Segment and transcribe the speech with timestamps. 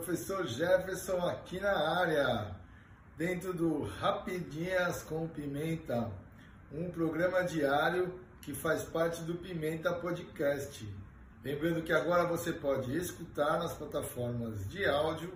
[0.00, 2.56] Professor Jefferson aqui na área,
[3.18, 6.10] dentro do Rapidinhas com Pimenta,
[6.72, 10.88] um programa diário que faz parte do Pimenta Podcast.
[11.44, 15.34] Lembrando que agora você pode escutar nas plataformas de áudio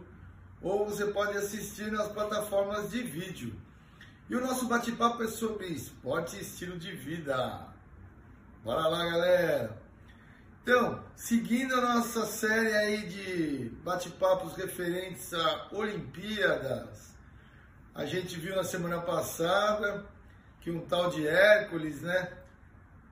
[0.62, 3.54] ou você pode assistir nas plataformas de vídeo.
[4.30, 7.68] E o nosso bate-papo é sobre esporte e estilo de vida.
[8.64, 9.83] Bora lá, galera!
[10.64, 17.14] Então, seguindo a nossa série aí de bate-papos referentes a Olimpíadas,
[17.94, 20.06] a gente viu na semana passada
[20.62, 22.32] que um tal de Hércules, né,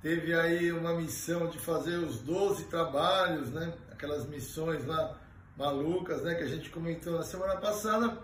[0.00, 5.20] teve aí uma missão de fazer os 12 trabalhos, né, aquelas missões lá
[5.54, 8.16] malucas, né, que a gente comentou na semana passada.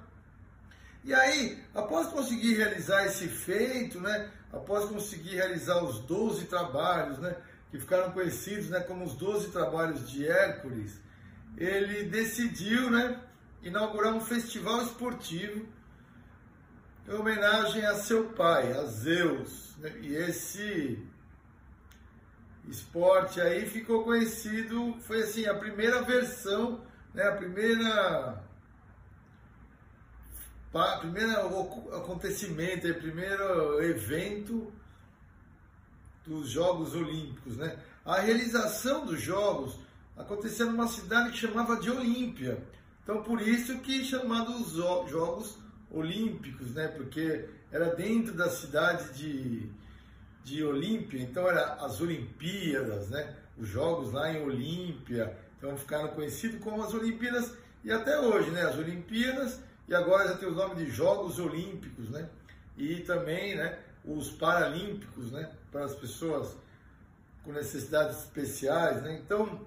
[1.04, 7.36] E aí, após conseguir realizar esse feito, né, após conseguir realizar os 12 trabalhos, né,
[7.70, 10.98] que ficaram conhecidos né, como os 12 trabalhos de Hércules,
[11.56, 13.20] ele decidiu né,
[13.62, 15.66] inaugurar um festival esportivo
[17.06, 19.76] em homenagem a seu pai, a Zeus.
[19.78, 19.92] Né?
[20.00, 21.06] E esse
[22.68, 26.80] esporte aí ficou conhecido, foi assim, a primeira versão,
[27.14, 28.44] né, a primeira
[31.00, 31.32] primeiro
[31.96, 34.70] acontecimento, primeiro evento
[36.28, 37.76] dos Jogos Olímpicos, né?
[38.04, 39.78] A realização dos Jogos
[40.16, 42.62] acontecia numa cidade que chamava de Olímpia.
[43.02, 45.58] Então, por isso que chamados Jogos
[45.90, 46.88] Olímpicos, né?
[46.88, 49.70] Porque era dentro da cidade de,
[50.44, 53.34] de Olímpia, então era as Olimpíadas, né?
[53.56, 58.62] Os Jogos lá em Olímpia, então ficaram conhecidos como as Olimpíadas e até hoje, né?
[58.62, 62.28] As Olimpíadas e agora já tem o nome de Jogos Olímpicos, né?
[62.76, 63.78] E também, né?
[64.04, 65.50] Os Paralímpicos, né?
[65.70, 66.56] para as pessoas
[67.44, 69.02] com necessidades especiais.
[69.02, 69.20] Né?
[69.24, 69.66] Então,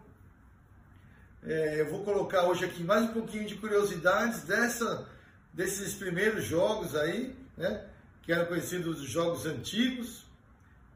[1.44, 5.08] é, eu vou colocar hoje aqui mais um pouquinho de curiosidades dessa,
[5.54, 7.86] desses primeiros jogos aí, né?
[8.24, 10.26] que eram conhecidos os jogos antigos,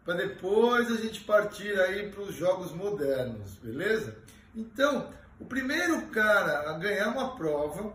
[0.06, 4.16] para depois a gente partir aí para os jogos modernos, beleza?
[4.56, 7.92] Então, o primeiro cara a ganhar uma prova,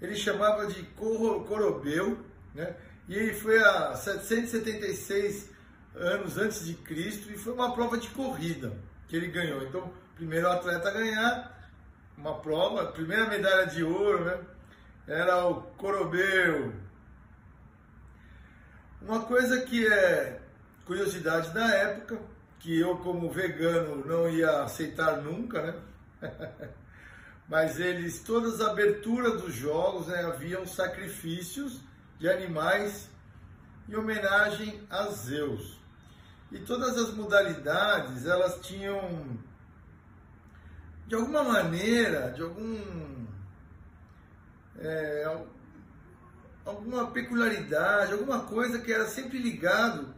[0.00, 2.18] ele chamava de Corobeu,
[2.52, 2.74] né?
[3.08, 5.50] E ele foi a 776
[5.94, 8.72] anos antes de Cristo e foi uma prova de corrida
[9.08, 9.62] que ele ganhou.
[9.62, 11.70] Então, primeiro atleta a ganhar
[12.16, 14.38] uma prova, primeira medalha de ouro, né?
[15.06, 16.72] Era o Corobeu.
[19.00, 20.40] Uma coisa que é
[20.86, 22.20] curiosidade da época,
[22.60, 25.74] que eu como vegano não ia aceitar nunca, né?
[27.48, 31.80] Mas eles, todas as aberturas dos jogos, né, haviam sacrifícios
[32.22, 33.10] de animais
[33.88, 35.80] em homenagem a Zeus.
[36.52, 39.36] E todas as modalidades, elas tinham,
[41.08, 43.26] de alguma maneira, de algum.
[44.78, 45.44] É,
[46.64, 50.14] alguma peculiaridade, alguma coisa que era sempre ligado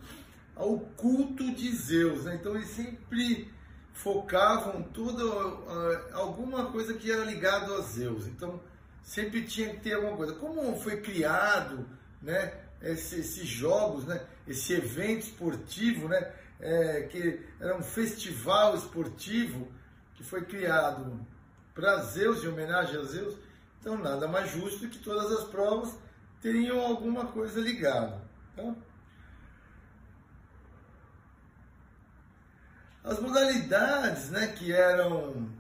[0.55, 2.25] ao culto de Zeus.
[2.25, 2.35] Né?
[2.35, 3.51] Então eles sempre
[3.95, 5.65] focavam tudo,
[6.13, 8.27] alguma coisa que era ligado a Zeus.
[8.27, 8.61] Então
[9.05, 10.35] sempre tinha que ter alguma coisa.
[10.35, 11.87] Como foi criado,
[12.21, 12.53] né?
[12.83, 14.21] esses jogos, né?
[14.47, 16.33] esse evento esportivo, né?
[16.61, 19.71] É, que era um festival esportivo
[20.15, 21.21] que foi criado
[21.75, 23.37] para Zeus, em homenagem a Zeus.
[23.81, 25.95] Então, nada mais justo que todas as provas
[26.41, 28.23] teriam alguma coisa ligada.
[28.57, 28.75] Tá?
[33.03, 35.51] As modalidades né, que eram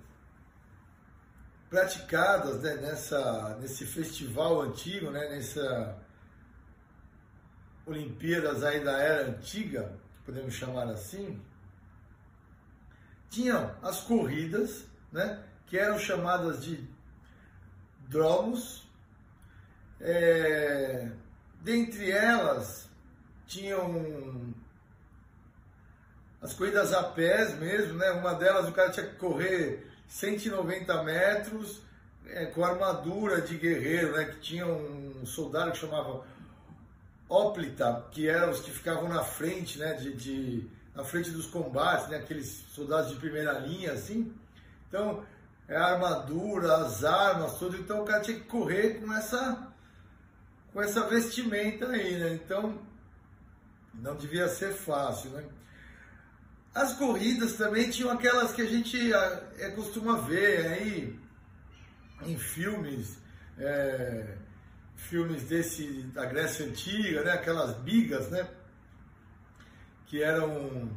[1.74, 5.98] praticadas né, nessa, nesse festival antigo, né, nessa
[7.84, 9.92] Olimpíadas aí da era antiga,
[10.24, 11.42] podemos chamar assim,
[13.28, 16.88] tinham as corridas, né, que eram chamadas de
[18.08, 18.88] dromos.
[20.00, 21.10] É,
[21.60, 22.88] dentre elas
[23.46, 24.54] tinham
[26.40, 28.10] as corridas a pés mesmo, né?
[28.12, 31.82] Uma delas o cara tinha que correr 190 metros
[32.26, 34.24] é, com armadura de guerreiro, né?
[34.26, 36.24] Que tinha um soldado que chamava
[37.28, 42.08] óplita, que eram os que ficavam na frente, né, de, de, na frente dos combates,
[42.08, 44.32] né, aqueles soldados de primeira linha, assim.
[44.88, 45.24] Então,
[45.66, 47.76] é a armadura, as armas, tudo.
[47.76, 49.72] Então, o cara tinha que correr com essa,
[50.72, 52.34] com essa vestimenta aí, né?
[52.34, 52.78] Então,
[53.94, 55.44] não devia ser fácil, né?
[56.74, 61.20] As corridas também tinham aquelas que a gente é, costuma ver aí
[62.22, 63.16] em filmes,
[63.56, 64.36] é,
[64.96, 67.32] filmes desse da Grécia Antiga, né?
[67.32, 68.48] Aquelas bigas, né?
[70.06, 70.90] Que eram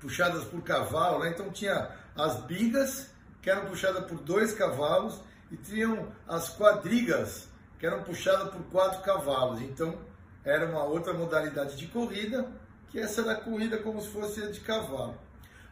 [0.00, 1.30] puxadas por cavalo, né?
[1.30, 3.10] Então tinha as bigas,
[3.42, 5.20] que eram puxadas por dois cavalos,
[5.50, 7.48] e tinham as quadrigas,
[7.78, 9.60] que eram puxadas por quatro cavalos.
[9.62, 9.98] Então,
[10.44, 12.48] era uma outra modalidade de corrida,
[12.90, 15.18] que essa era corrida como se fosse de cavalo.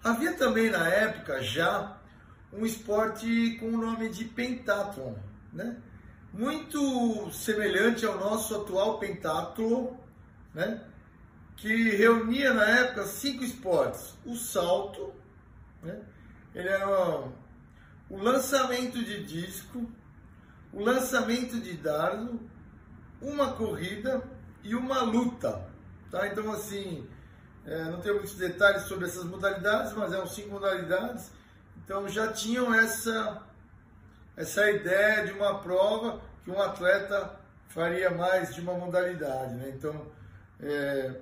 [0.03, 1.97] Havia também na época já
[2.53, 5.15] um esporte com o nome de pentathlon,
[5.53, 5.77] né?
[6.33, 9.97] muito semelhante ao nosso atual pentatlo,
[10.53, 10.83] né?
[11.57, 15.13] que reunia na época cinco esportes: o salto,
[15.83, 16.01] né?
[16.55, 16.89] ele era
[18.11, 19.91] o lançamento de disco,
[20.73, 22.41] o lançamento de dardo,
[23.21, 24.23] uma corrida
[24.63, 25.74] e uma luta.
[26.15, 26.29] Tá?
[26.29, 27.05] Então, assim,
[27.67, 31.29] é, não tenho muitos detalhes sobre essas modalidades, mas eram cinco modalidades.
[31.85, 33.43] Então, já tinham essa,
[34.37, 37.35] essa ideia de uma prova que um atleta
[37.67, 39.55] faria mais de uma modalidade.
[39.55, 39.73] Né?
[39.77, 40.07] Então,
[40.61, 41.17] é,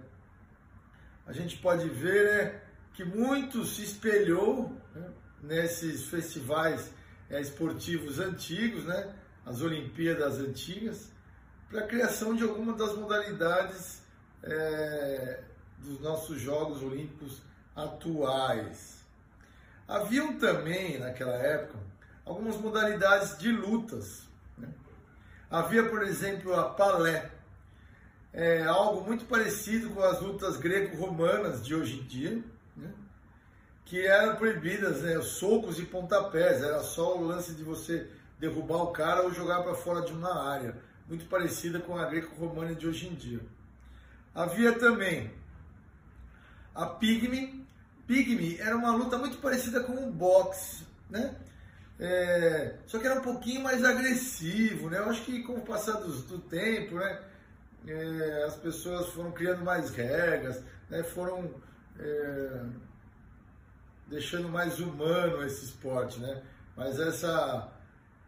[1.26, 2.60] a gente pode ver né,
[2.92, 5.08] que muito se espelhou né,
[5.42, 6.92] nesses festivais
[7.30, 9.10] é, esportivos antigos, né,
[9.46, 11.10] as Olimpíadas antigas,
[11.70, 14.01] para a criação de alguma das modalidades
[14.42, 15.40] é,
[15.78, 17.40] dos nossos Jogos Olímpicos
[17.74, 19.02] atuais.
[19.86, 21.78] Haviam também, naquela época,
[22.24, 24.22] algumas modalidades de lutas.
[24.56, 24.68] Né?
[25.50, 27.30] Havia, por exemplo, a palé,
[28.32, 32.42] é algo muito parecido com as lutas greco-romanas de hoje em dia,
[32.76, 32.90] né?
[33.84, 35.20] que eram proibidas, né?
[35.20, 38.08] socos e pontapés, era só o lance de você
[38.38, 42.74] derrubar o cara ou jogar para fora de uma área, muito parecida com a greco-romana
[42.74, 43.40] de hoje em dia.
[44.34, 45.30] Havia também
[46.74, 47.66] a pigme.
[48.06, 51.34] Pigme era uma luta muito parecida com o boxe, né?
[52.00, 54.98] É, só que era um pouquinho mais agressivo, né?
[54.98, 57.22] Eu acho que com o passar do, do tempo, né?
[57.86, 61.50] é, as pessoas foram criando mais regras, né, foram
[61.98, 62.60] é,
[64.06, 66.42] deixando mais humano esse esporte, né?
[66.76, 67.68] Mas essa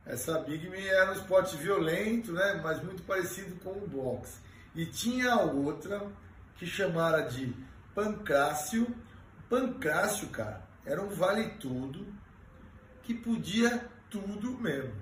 [0.06, 2.60] essa Big Me era um esporte violento, né?
[2.62, 4.38] Mas muito parecido com o boxe.
[4.74, 6.06] E tinha outra
[6.56, 7.54] que chamara de
[7.94, 8.86] pancrácio.
[9.48, 12.06] Pancrácio, cara, era um vale tudo
[13.02, 14.92] que podia tudo mesmo.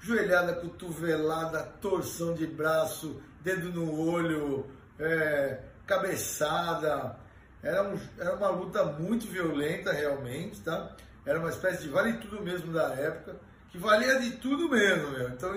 [0.00, 4.66] Joelhada, cotovelada, torção de braço, dedo no olho,
[4.98, 7.16] é, cabeçada.
[7.62, 10.96] Era, um, era uma luta muito violenta realmente, tá?
[11.24, 13.36] Era uma espécie de vale tudo mesmo da época,
[13.70, 15.28] que valia de tudo mesmo, meu.
[15.28, 15.54] Então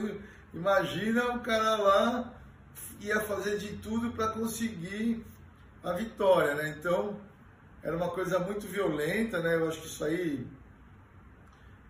[0.54, 2.35] imagina o cara lá
[3.00, 5.25] ia fazer de tudo para conseguir
[5.83, 6.75] a vitória, né?
[6.77, 7.19] Então
[7.83, 9.56] era uma coisa muito violenta, né?
[9.56, 10.48] Eu acho que isso aí,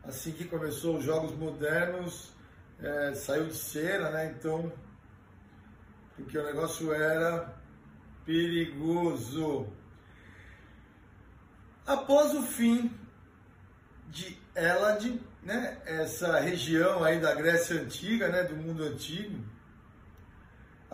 [0.04, 2.34] assim que começou os jogos modernos,
[2.80, 4.36] é, saiu de cena, né?
[4.38, 4.72] Então
[6.16, 7.54] porque o negócio era
[8.26, 9.68] perigoso.
[11.86, 12.92] Após o fim
[14.10, 19.44] de Elade, né, essa região aí da Grécia Antiga, né, do mundo antigo,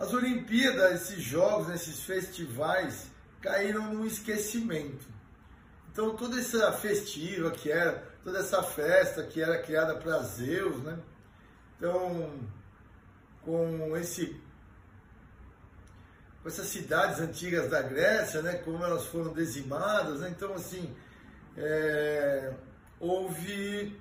[0.02, 3.06] as Olimpíadas, esses jogos, esses festivais
[3.40, 5.06] caíram no esquecimento.
[5.92, 10.98] Então toda essa festiva que era, toda essa festa que era criada para Zeus, né?
[11.76, 12.32] Então,
[13.42, 14.40] com esse
[16.42, 20.92] com essas cidades antigas da Grécia, né, como elas foram dizimadas, né, então assim
[21.56, 22.52] é,
[22.98, 23.96] houve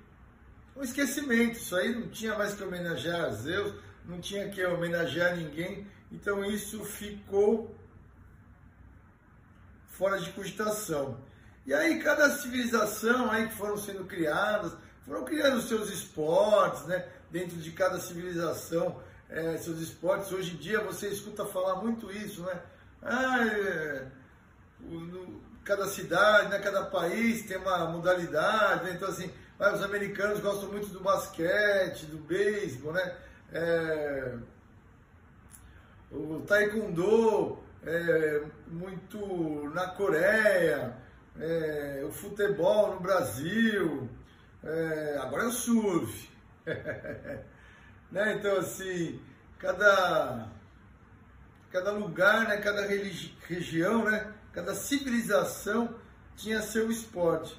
[0.76, 3.76] um esquecimento, isso aí não tinha mais que homenagear a Zeus,
[4.06, 7.76] não tinha que homenagear ninguém, então isso ficou
[9.88, 11.18] fora de cogitação.
[11.66, 14.74] E aí cada civilização aí que foram sendo criadas,
[15.06, 19.02] foram criando seus esportes, né, dentro de cada civilização
[19.32, 20.32] é, seus esportes.
[20.32, 22.62] Hoje em dia você escuta falar muito isso, né?
[23.02, 24.08] Ah, é,
[24.80, 28.94] no, cada cidade, né, cada país tem uma modalidade, né?
[28.96, 33.16] então assim, ah, os americanos gostam muito do basquete, do beisebol, né?
[33.54, 34.38] É,
[36.12, 40.98] o taekwondo é, muito na Coreia,
[41.40, 44.10] é, o futebol no Brasil,
[44.64, 46.30] é, agora é o surf.
[48.12, 48.34] Né?
[48.34, 49.22] Então, assim,
[49.58, 50.50] cada,
[51.72, 52.58] cada lugar, né?
[52.58, 54.34] cada região, né?
[54.52, 55.96] cada civilização
[56.36, 57.58] tinha seu esporte.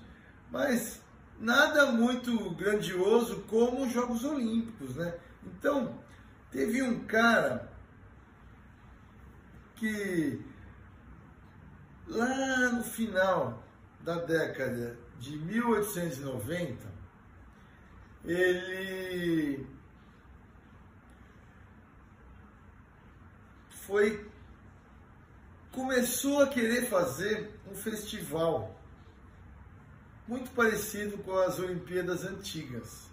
[0.50, 1.00] Mas
[1.40, 4.94] nada muito grandioso como os Jogos Olímpicos.
[4.94, 5.14] Né?
[5.42, 5.99] Então,
[6.50, 7.72] teve um cara
[9.83, 10.41] que
[12.07, 13.65] lá no final
[14.03, 16.87] da década de 1890,
[18.25, 19.67] ele
[23.71, 24.31] foi
[25.73, 28.81] começou a querer fazer um festival
[30.29, 33.11] muito parecido com as Olimpíadas antigas.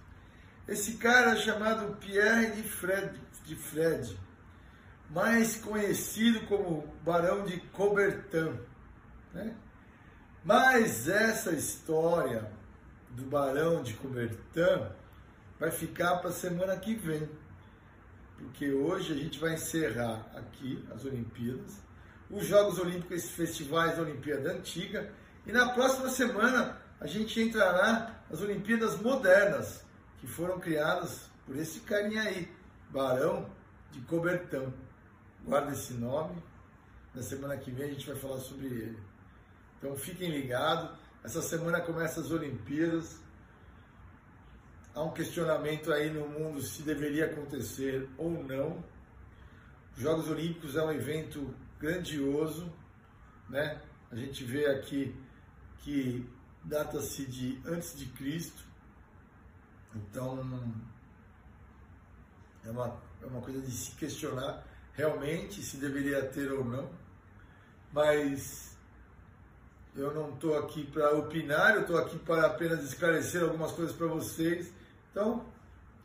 [0.67, 4.28] Esse cara chamado Pierre de Fred, de Fred
[5.09, 8.59] mais conhecido como Barão de Coubertin.
[9.33, 9.55] Né?
[10.43, 12.49] Mas essa história
[13.09, 14.85] do Barão de Coubertin
[15.59, 17.29] vai ficar para a semana que vem,
[18.37, 21.81] porque hoje a gente vai encerrar aqui as Olimpíadas,
[22.29, 25.11] os Jogos Olímpicos, esses festivais da Olimpíada Antiga,
[25.45, 29.83] e na próxima semana a gente entrará nas Olimpíadas Modernas,
[30.19, 32.53] que foram criadas por esse carinha aí,
[32.91, 33.49] Barão
[33.91, 34.71] de Coubertin.
[35.45, 36.41] Guarda esse nome.
[37.13, 38.99] Na semana que vem a gente vai falar sobre ele.
[39.77, 40.97] Então fiquem ligados.
[41.23, 43.19] Essa semana começa as Olimpíadas.
[44.93, 48.83] Há um questionamento aí no mundo se deveria acontecer ou não.
[49.95, 52.71] Os Jogos Olímpicos é um evento grandioso,
[53.49, 53.81] né?
[54.11, 55.15] A gente vê aqui
[55.79, 56.27] que
[56.63, 58.63] data-se de antes de Cristo.
[59.95, 60.37] Então
[62.65, 64.68] é uma, é uma coisa de se questionar
[64.99, 66.89] realmente se deveria ter ou não,
[67.93, 68.77] mas
[69.95, 74.07] eu não estou aqui para opinar, eu estou aqui para apenas esclarecer algumas coisas para
[74.07, 74.73] vocês.
[75.09, 75.45] Então,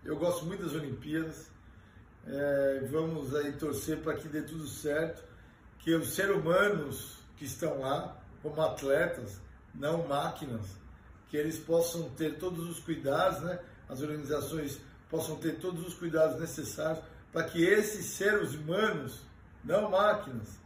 [0.05, 1.51] eu gosto muito das Olimpíadas,
[2.25, 5.25] é, vamos aí torcer para que dê tudo certo,
[5.81, 9.41] que os seres humanos que estão lá, como atletas,
[9.75, 10.67] não máquinas,
[11.29, 13.59] que eles possam ter todos os cuidados, né?
[13.89, 19.27] as organizações possam ter todos os cuidados necessários para que esses seres humanos,
[19.65, 20.57] não máquinas,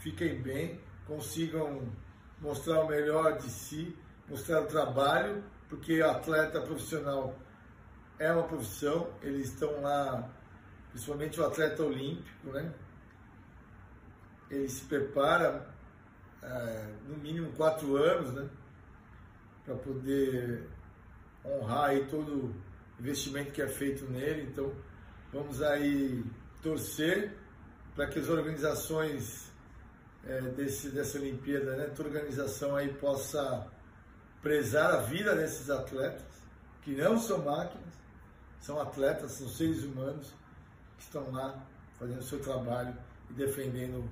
[0.00, 1.90] fiquem bem, consigam
[2.38, 3.96] mostrar o melhor de si,
[4.28, 7.34] mostrar o trabalho, porque atleta profissional
[8.18, 10.30] é uma profissão, eles estão lá,
[10.90, 12.70] principalmente o atleta olímpico, né?
[14.50, 15.66] Ele se prepara
[16.42, 18.50] é, no mínimo quatro anos, né?
[19.64, 20.68] Para poder
[21.42, 22.54] honrar aí todo
[22.98, 24.48] investimento que é feito nele.
[24.50, 24.72] Então,
[25.32, 26.24] vamos aí
[26.62, 27.36] torcer
[27.94, 29.50] para que as organizações
[30.26, 33.66] é, desse, dessa Olimpíada, né, toda organização aí possa
[34.42, 36.26] prezar a vida desses atletas,
[36.82, 37.94] que não são máquinas,
[38.60, 40.34] são atletas, são seres humanos
[40.96, 41.64] que estão lá
[41.98, 42.94] fazendo o seu trabalho
[43.30, 44.10] e defendendo o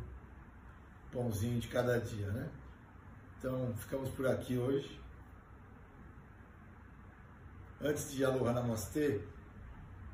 [1.12, 2.48] pãozinho de cada dia, né?
[3.38, 5.01] Então, ficamos por aqui hoje.
[7.82, 9.20] Antes de Aloha Namastê,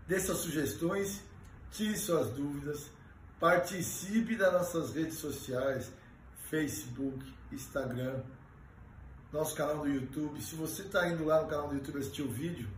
[0.07, 1.23] dê suas sugestões,
[1.71, 2.91] tire suas dúvidas,
[3.39, 5.93] participe das nossas redes sociais,
[6.49, 7.23] Facebook,
[7.53, 8.23] Instagram,
[9.31, 10.41] nosso canal do YouTube.
[10.41, 12.69] Se você está indo lá no canal do YouTube assistir o vídeo,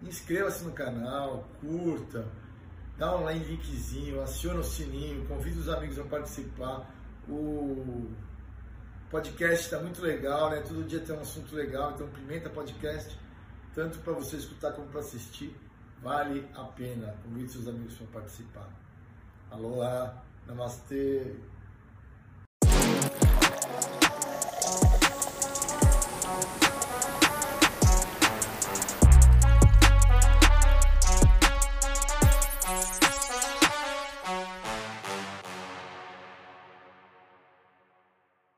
[0.00, 2.28] inscreva-se no canal, curta,
[2.96, 6.94] dá um linkzinho, aciona o sininho, convide os amigos a participar.
[7.28, 8.08] O
[9.10, 10.60] podcast está muito legal, né?
[10.60, 13.18] Todo dia tem um assunto legal, então Pimenta Podcast,
[13.74, 15.54] tanto para você escutar como para assistir,
[16.02, 17.14] vale a pena.
[17.24, 18.68] Convide seus amigos para participar.
[19.50, 21.36] Aloha, namastê.